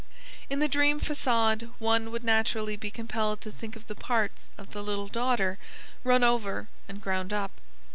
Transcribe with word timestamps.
In 0.49 0.57
the 0.57 0.67
dream 0.67 0.99
façade 0.99 1.69
one 1.77 2.09
would 2.09 2.23
naturally 2.23 2.75
be 2.75 2.89
compelled 2.89 3.39
to 3.41 3.51
think 3.51 3.75
of 3.75 3.85
the 3.85 3.93
parts 3.93 4.45
of 4.57 4.71
the 4.71 4.81
little 4.81 5.07
daughter 5.07 5.59
run 6.03 6.23
over 6.23 6.67
and 6.89 6.99
ground 7.03 7.31
up. 7.31 7.51